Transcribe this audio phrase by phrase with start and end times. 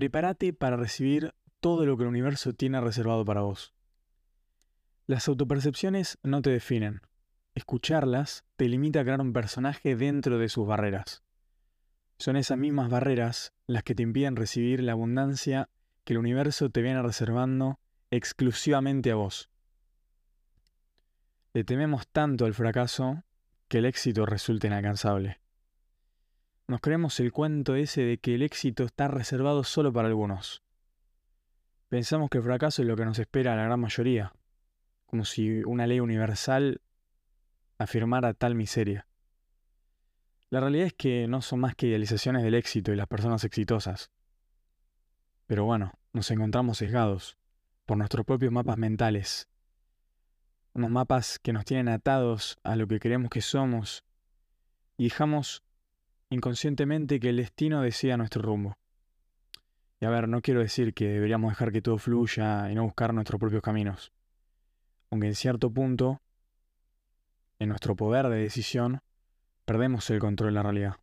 [0.00, 3.74] prepárate para recibir todo lo que el universo tiene reservado para vos.
[5.06, 7.02] Las autopercepciones no te definen.
[7.54, 11.22] Escucharlas te limita a crear un personaje dentro de sus barreras.
[12.18, 15.68] Son esas mismas barreras las que te impiden recibir la abundancia
[16.04, 17.78] que el universo te viene reservando
[18.10, 19.50] exclusivamente a vos.
[21.52, 23.22] Le tememos tanto al fracaso
[23.68, 25.40] que el éxito resulta inalcanzable.
[26.70, 30.62] Nos creemos el cuento ese de que el éxito está reservado solo para algunos.
[31.88, 34.32] Pensamos que el fracaso es lo que nos espera a la gran mayoría,
[35.04, 36.80] como si una ley universal
[37.76, 39.08] afirmara tal miseria.
[40.48, 44.12] La realidad es que no son más que idealizaciones del éxito y las personas exitosas.
[45.48, 47.36] Pero bueno, nos encontramos sesgados
[47.84, 49.48] por nuestros propios mapas mentales.
[50.74, 54.04] Unos mapas que nos tienen atados a lo que creemos que somos
[54.96, 55.64] y dejamos
[56.30, 58.78] inconscientemente que el destino decida nuestro rumbo.
[60.00, 63.12] Y a ver, no quiero decir que deberíamos dejar que todo fluya y no buscar
[63.12, 64.12] nuestros propios caminos.
[65.10, 66.22] Aunque en cierto punto,
[67.58, 69.02] en nuestro poder de decisión,
[69.66, 70.96] perdemos el control de la realidad.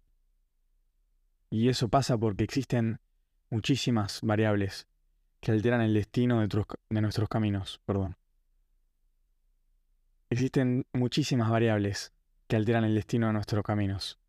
[1.49, 2.99] Y eso pasa porque existen
[3.49, 4.87] muchísimas variables
[5.41, 6.47] que alteran el destino de,
[6.89, 7.79] de nuestros caminos.
[7.85, 8.15] Perdón.
[10.29, 12.13] Existen muchísimas variables
[12.47, 14.19] que alteran el destino de nuestros caminos.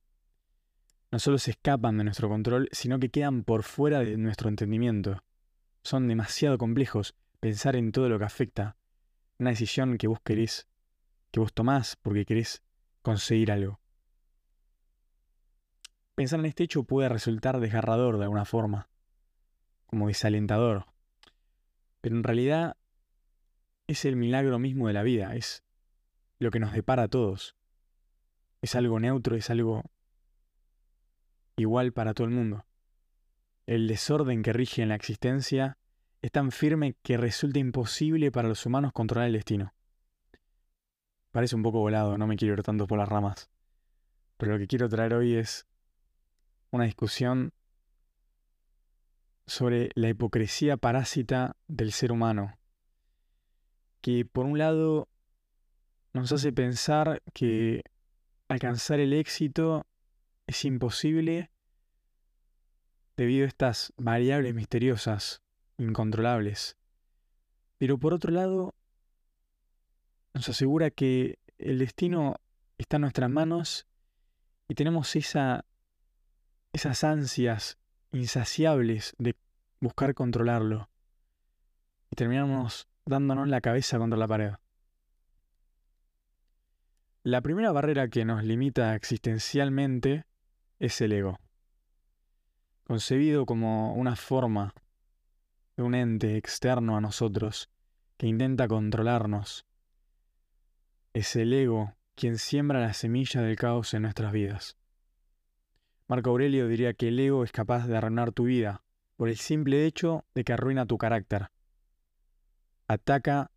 [1.10, 5.24] No solo se escapan de nuestro control, sino que quedan por fuera de nuestro entendimiento.
[5.82, 8.76] Son demasiado complejos pensar en todo lo que afecta
[9.38, 10.68] una decisión que vos querés,
[11.30, 12.62] que vos tomás porque querés
[13.02, 13.80] conseguir algo.
[16.14, 18.90] Pensar en este hecho puede resultar desgarrador de alguna forma,
[19.86, 20.86] como desalentador.
[22.00, 22.76] Pero en realidad
[23.86, 25.62] es el milagro mismo de la vida, es
[26.38, 27.56] lo que nos depara a todos.
[28.60, 29.84] Es algo neutro, es algo
[31.58, 32.64] igual para todo el mundo.
[33.66, 35.76] El desorden que rige en la existencia
[36.22, 39.74] es tan firme que resulta imposible para los humanos controlar el destino.
[41.30, 43.50] Parece un poco volado, no me quiero ir tanto por las ramas.
[44.38, 45.66] Pero lo que quiero traer hoy es
[46.70, 47.52] una discusión
[49.46, 52.58] sobre la hipocresía parásita del ser humano,
[54.00, 55.08] que por un lado
[56.12, 57.82] nos hace pensar que
[58.48, 59.87] alcanzar el éxito
[60.48, 61.50] es imposible
[63.16, 65.42] debido a estas variables misteriosas,
[65.76, 66.76] incontrolables.
[67.76, 68.74] Pero por otro lado,
[70.32, 72.36] nos asegura que el destino
[72.78, 73.86] está en nuestras manos
[74.68, 75.66] y tenemos esa,
[76.72, 77.78] esas ansias
[78.12, 79.36] insaciables de
[79.80, 80.88] buscar controlarlo.
[82.10, 84.52] Y terminamos dándonos la cabeza contra la pared.
[87.22, 90.24] La primera barrera que nos limita existencialmente
[90.78, 91.38] es el ego.
[92.84, 94.74] Concebido como una forma
[95.76, 97.70] de un ente externo a nosotros
[98.16, 99.66] que intenta controlarnos,
[101.12, 104.76] es el ego quien siembra la semilla del caos en nuestras vidas.
[106.08, 108.82] Marco Aurelio diría que el ego es capaz de arruinar tu vida
[109.16, 111.50] por el simple hecho de que arruina tu carácter.
[112.86, 113.50] Ataca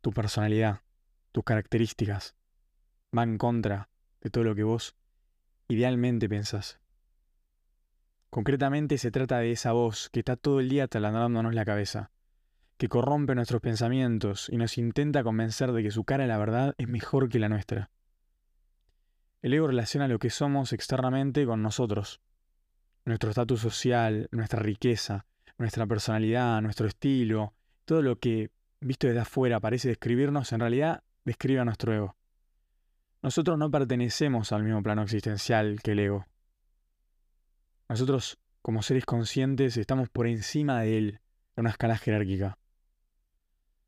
[0.00, 0.80] tu personalidad,
[1.30, 2.34] tus características.
[3.16, 3.88] Va en contra
[4.20, 4.96] de todo lo que vos
[5.68, 6.80] idealmente pensás.
[8.30, 12.10] Concretamente se trata de esa voz que está todo el día taladrándonos la cabeza,
[12.76, 16.88] que corrompe nuestros pensamientos y nos intenta convencer de que su cara la verdad es
[16.88, 17.90] mejor que la nuestra.
[19.40, 22.20] El ego relaciona lo que somos externamente con nosotros.
[23.04, 27.54] Nuestro estatus social, nuestra riqueza, nuestra personalidad, nuestro estilo,
[27.84, 28.50] todo lo que,
[28.80, 32.17] visto desde afuera, parece describirnos, en realidad describe a nuestro ego.
[33.22, 36.26] Nosotros no pertenecemos al mismo plano existencial que el ego.
[37.88, 41.20] Nosotros, como seres conscientes, estamos por encima de él
[41.56, 42.58] en una escala jerárquica.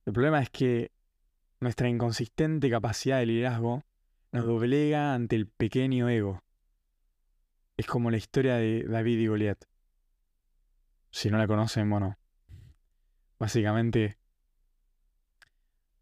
[0.04, 0.90] El problema es que
[1.60, 3.84] nuestra inconsistente capacidad de liderazgo
[4.32, 6.42] nos doblega ante el pequeño ego.
[7.76, 9.64] Es como la historia de David y Goliat.
[11.10, 12.16] Si no la conocen, bueno,
[13.38, 14.18] básicamente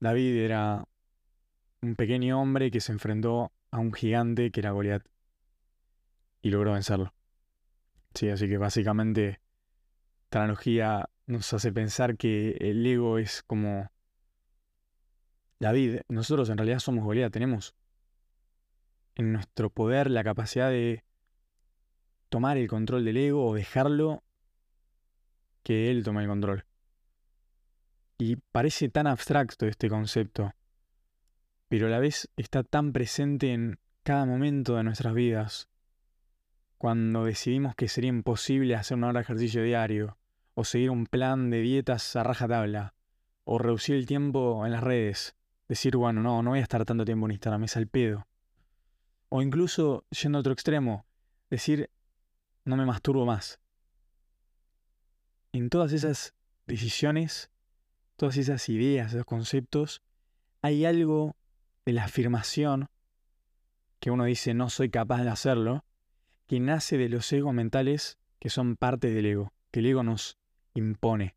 [0.00, 0.84] David era
[1.80, 5.02] un pequeño hombre que se enfrentó a un gigante que era Goliat
[6.42, 7.14] y logró vencerlo.
[8.14, 9.40] Sí, así que básicamente
[10.25, 13.90] esta analogía nos hace pensar que el ego es como
[15.60, 16.00] David.
[16.08, 17.75] Nosotros en realidad somos Goliat, tenemos
[19.14, 21.04] en nuestro poder la capacidad de
[22.28, 24.22] tomar el control del ego o dejarlo
[25.62, 26.64] que él tome el control.
[28.16, 30.52] Y parece tan abstracto este concepto,
[31.69, 35.69] pero a la vez está tan presente en cada momento de nuestras vidas.
[36.79, 40.17] Cuando decidimos que sería imposible hacer una hora de ejercicio diario,
[40.55, 42.94] o seguir un plan de dietas a rajatabla,
[43.44, 45.37] o reducir el tiempo en las redes,
[45.69, 48.26] decir, bueno, no, no voy a estar tanto tiempo en Instagram, es al pedo.
[49.29, 51.05] O incluso, yendo a otro extremo,
[51.50, 51.91] decir,
[52.65, 53.61] no me masturbo más.
[55.53, 56.35] En todas esas
[56.67, 57.50] decisiones,
[58.17, 60.03] todas esas ideas, esos conceptos,
[60.62, 61.37] hay algo
[61.88, 62.90] de la afirmación
[63.99, 65.87] que uno dice no soy capaz de hacerlo,
[66.46, 70.37] que nace de los egos mentales que son parte del ego, que el ego nos
[70.75, 71.35] impone.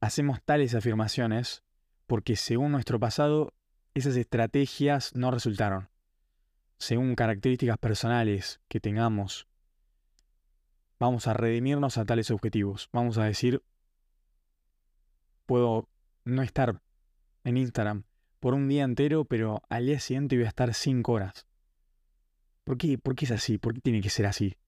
[0.00, 1.62] Hacemos tales afirmaciones
[2.06, 3.54] porque según nuestro pasado
[3.94, 5.88] esas estrategias no resultaron.
[6.76, 9.48] Según características personales que tengamos,
[10.98, 12.90] vamos a redimirnos a tales objetivos.
[12.92, 13.62] Vamos a decir,
[15.46, 15.88] puedo
[16.26, 16.82] no estar
[17.44, 18.04] en Instagram
[18.44, 21.46] por un día entero, pero al día siguiente voy a estar cinco horas.
[22.64, 22.98] ¿Por qué?
[22.98, 23.56] ¿Por qué es así?
[23.56, 24.58] ¿Por qué tiene que ser así?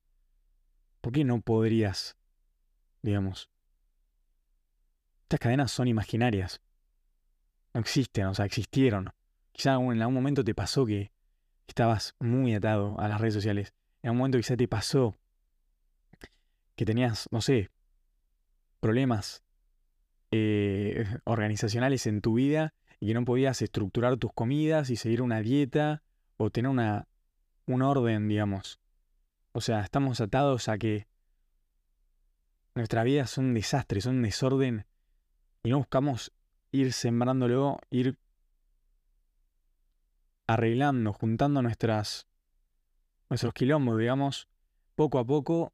[1.03, 2.17] ¿Por qué no podrías,
[3.03, 3.51] digamos?
[5.25, 6.63] Estas cadenas son imaginarias.
[7.75, 9.11] No existen, o sea, existieron.
[9.53, 11.13] Quizá en algún momento te pasó que
[11.69, 13.75] estabas muy atado a las redes sociales.
[14.01, 15.19] En algún momento quizá te pasó
[16.77, 17.69] que tenías, no sé,
[18.81, 19.43] problemas
[20.31, 25.41] eh, organizacionales en tu vida y que no podías estructurar tus comidas y seguir una
[25.41, 26.03] dieta
[26.37, 27.09] o tener una,
[27.67, 28.81] un orden, digamos.
[29.53, 31.07] O sea, estamos atados a que
[32.75, 34.87] nuestra vida es un desastre, es un desorden
[35.63, 36.33] y no buscamos
[36.73, 38.19] ir sembrándolo, ir
[40.47, 42.27] arreglando, juntando nuestras,
[43.29, 44.49] nuestros quilombos, digamos,
[44.95, 45.73] poco a poco,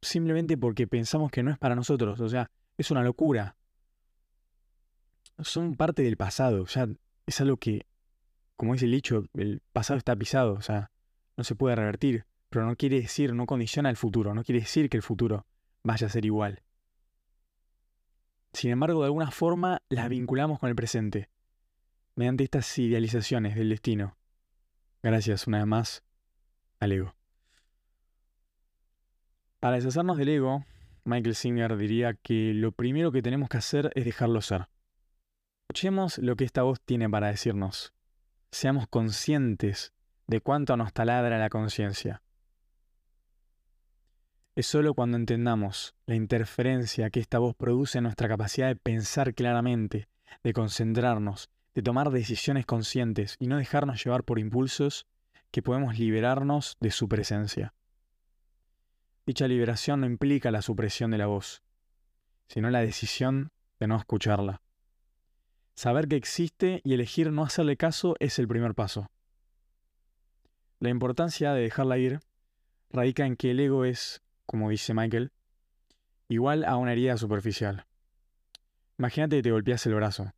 [0.00, 2.20] simplemente porque pensamos que no es para nosotros.
[2.20, 3.56] O sea, es una locura
[5.44, 6.88] son parte del pasado, ya
[7.26, 7.86] es algo que,
[8.56, 10.90] como dice el dicho, el pasado está pisado, o sea,
[11.36, 14.88] no se puede revertir, pero no quiere decir, no condiciona el futuro, no quiere decir
[14.88, 15.46] que el futuro
[15.82, 16.62] vaya a ser igual.
[18.52, 21.30] Sin embargo, de alguna forma las vinculamos con el presente,
[22.14, 24.16] mediante estas idealizaciones del destino.
[25.02, 26.04] Gracias una vez más
[26.78, 27.14] al ego.
[29.58, 30.64] Para deshacernos del ego,
[31.04, 34.68] Michael Singer diría que lo primero que tenemos que hacer es dejarlo ser.
[35.72, 37.94] Escuchemos lo que esta voz tiene para decirnos.
[38.50, 39.94] Seamos conscientes
[40.26, 42.20] de cuánto nos taladra la conciencia.
[44.54, 49.32] Es solo cuando entendamos la interferencia que esta voz produce en nuestra capacidad de pensar
[49.32, 50.08] claramente,
[50.44, 55.06] de concentrarnos, de tomar decisiones conscientes y no dejarnos llevar por impulsos,
[55.50, 57.72] que podemos liberarnos de su presencia.
[59.24, 61.62] Dicha liberación no implica la supresión de la voz,
[62.46, 64.61] sino la decisión de no escucharla.
[65.74, 69.10] Saber que existe y elegir no hacerle caso es el primer paso.
[70.78, 72.20] La importancia de dejarla ir
[72.90, 75.32] radica en que el ego es, como dice Michael,
[76.28, 77.86] igual a una herida superficial.
[78.98, 80.32] Imagínate que te golpeas el brazo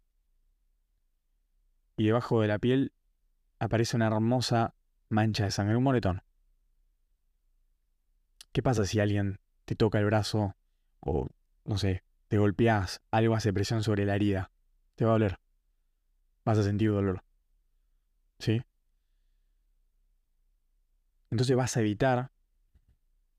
[1.96, 2.92] y debajo de la piel
[3.58, 4.74] aparece una hermosa
[5.08, 6.22] mancha de sangre, un moretón.
[8.52, 10.54] ¿Qué pasa si alguien te toca el brazo
[11.00, 11.28] o,
[11.64, 14.50] no sé, te golpeas, algo hace presión sobre la herida?
[14.94, 15.38] Te va a doler.
[16.44, 17.22] Vas a sentir dolor.
[18.38, 18.62] ¿Sí?
[21.30, 22.30] Entonces vas a evitar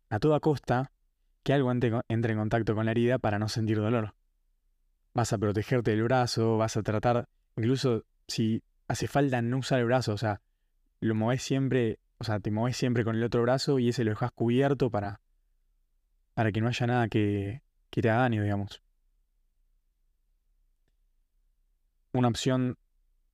[0.10, 0.92] a toda costa
[1.44, 4.16] que algo entre, en contacto con la herida para no sentir dolor.
[5.14, 9.86] Vas a protegerte del brazo, vas a tratar, incluso si hace falta no usar el
[9.86, 10.42] brazo, o sea,
[11.00, 14.12] lo mueves siempre, o sea, te mueves siempre con el otro brazo y ese lo
[14.12, 15.22] dejas cubierto para,
[16.34, 18.82] para que no haya nada que, que te haga daño, digamos.
[22.16, 22.78] Una opción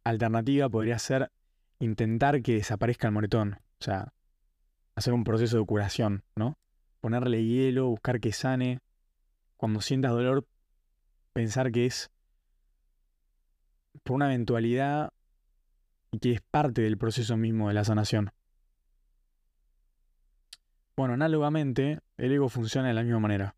[0.03, 1.31] alternativa podría ser
[1.77, 3.59] intentar que desaparezca el moretón.
[3.79, 4.11] O sea,
[4.95, 6.57] hacer un proceso de curación, ¿no?
[6.99, 8.79] Ponerle hielo, buscar que sane.
[9.55, 10.47] Cuando sientas dolor,
[11.31, 12.09] pensar que es
[14.01, 15.13] por una eventualidad
[16.11, 18.31] y que es parte del proceso mismo de la sanación.
[20.97, 23.55] Bueno, análogamente, el ego funciona de la misma manera.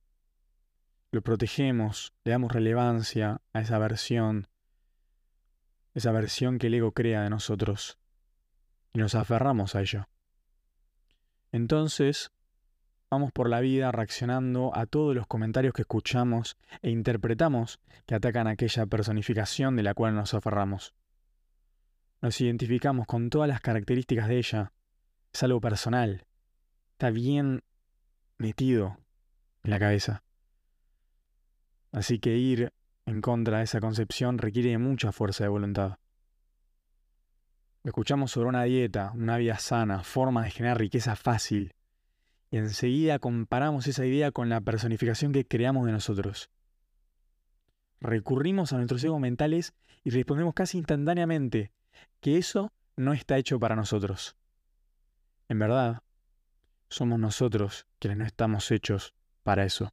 [1.12, 4.50] Lo protegemos, le damos relevancia a esa versión,
[5.94, 7.98] esa versión que el ego crea de nosotros,
[8.94, 10.08] y nos aferramos a ello.
[11.52, 12.32] Entonces,
[13.10, 18.48] vamos por la vida reaccionando a todos los comentarios que escuchamos e interpretamos que atacan
[18.48, 20.96] aquella personificación de la cual nos aferramos.
[22.22, 24.72] Nos identificamos con todas las características de ella.
[25.32, 26.26] Es algo personal.
[26.94, 27.64] Está bien
[28.38, 28.98] metido
[29.64, 30.24] en la cabeza.
[31.92, 32.74] Así que ir
[33.06, 35.98] en contra de esa concepción requiere mucha fuerza de voluntad.
[37.84, 41.76] Escuchamos sobre una dieta, una vida sana, forma de generar riqueza fácil.
[42.50, 46.52] y enseguida comparamos esa idea con la personificación que creamos de nosotros.
[48.00, 51.72] Recurrimos a nuestros egos mentales y respondemos casi instantáneamente
[52.22, 54.36] que eso no está hecho para nosotros.
[55.50, 56.04] En verdad,
[56.90, 59.92] somos nosotros quienes no estamos hechos para eso.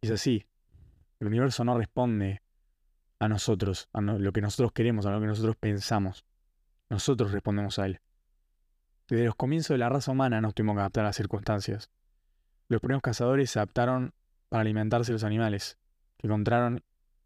[0.00, 0.47] Es así.
[1.20, 2.42] El universo no responde
[3.18, 6.24] a nosotros, a lo que nosotros queremos, a lo que nosotros pensamos.
[6.88, 8.00] Nosotros respondemos a él.
[9.08, 11.90] Desde los comienzos de la raza humana nos tuvimos que adaptar a las circunstancias.
[12.68, 14.12] Los primeros cazadores se adaptaron
[14.48, 15.78] para alimentarse los animales
[16.18, 16.84] que encontraron,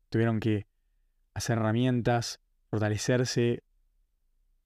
[0.08, 0.66] tuvieron que
[1.34, 3.62] hacer herramientas, fortalecerse,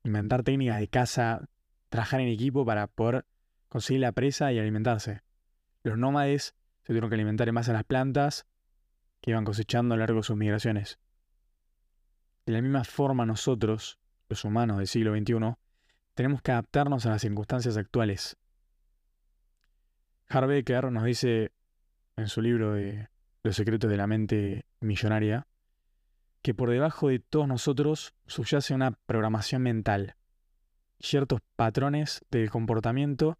[0.04, 1.48] inventar técnicas de caza,
[1.88, 3.24] trabajar en equipo para poder
[3.68, 5.22] conseguir la presa y alimentarse.
[5.82, 8.46] Los nómades se tuvieron que alimentar en base a las plantas
[9.26, 10.98] iban cosechando a lo largo de sus migraciones.
[12.46, 15.56] De la misma forma nosotros, los humanos del siglo XXI,
[16.14, 18.36] tenemos que adaptarnos a las circunstancias actuales.
[20.28, 21.52] Harbecker nos dice
[22.16, 23.08] en su libro de
[23.42, 25.46] Los secretos de la mente millonaria
[26.42, 30.14] que por debajo de todos nosotros subyace una programación mental,
[31.00, 33.36] ciertos patrones del comportamiento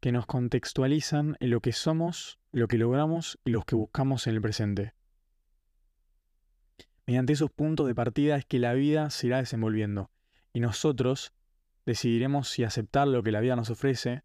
[0.00, 4.34] que nos contextualizan en lo que somos, lo que logramos y los que buscamos en
[4.34, 4.94] el presente.
[7.06, 10.10] Mediante esos puntos de partida es que la vida se irá desenvolviendo
[10.52, 11.32] y nosotros
[11.86, 14.22] decidiremos si aceptar lo que la vida nos ofrece,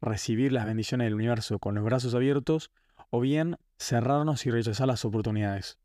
[0.00, 2.70] recibir las bendiciones del universo con los brazos abiertos,
[3.10, 5.78] o bien cerrarnos y rechazar las oportunidades.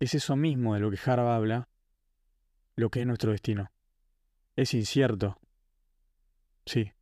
[0.00, 1.68] Es eso mismo de lo que Harv habla,
[2.74, 3.70] lo que es nuestro destino.
[4.54, 5.38] Es incierto.
[6.64, 6.92] Sí.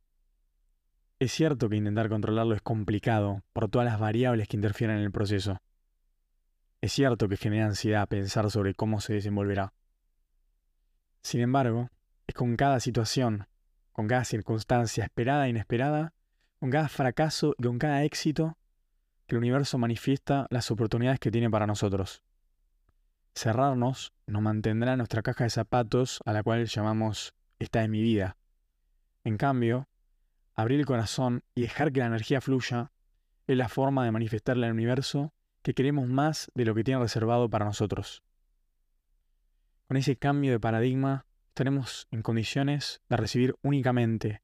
[1.25, 5.11] Es cierto que intentar controlarlo es complicado por todas las variables que interfieren en el
[5.11, 5.59] proceso.
[6.81, 9.73] Es cierto que genera ansiedad pensar sobre cómo se desenvolverá.
[11.23, 11.89] Sin embargo,
[12.27, 13.47] es con cada situación,
[13.91, 16.13] con cada circunstancia esperada e inesperada,
[16.59, 18.59] con cada fracaso y con cada éxito,
[19.25, 22.21] que el universo manifiesta las oportunidades que tiene para nosotros.
[23.33, 28.03] Cerrarnos nos mantendrá en nuestra caja de zapatos a la cual llamamos esta de mi
[28.03, 28.37] vida.
[29.23, 29.87] En cambio,
[30.55, 32.91] abrir el corazón y dejar que la energía fluya
[33.47, 37.49] es la forma de manifestarle al universo que queremos más de lo que tiene reservado
[37.49, 38.23] para nosotros.
[39.87, 44.41] Con ese cambio de paradigma estaremos en condiciones de recibir únicamente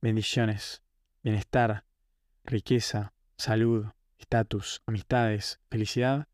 [0.00, 0.82] bendiciones,
[1.22, 1.84] bienestar,
[2.44, 3.86] riqueza, salud,
[4.18, 6.28] estatus, amistades, felicidad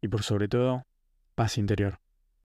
[0.00, 0.86] y por sobre todo,
[1.34, 2.03] paz interior.